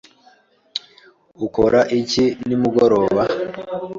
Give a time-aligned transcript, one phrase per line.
[1.45, 3.23] Ukora iki nimugoroba?